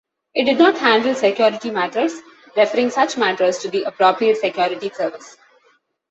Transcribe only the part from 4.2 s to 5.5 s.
security service.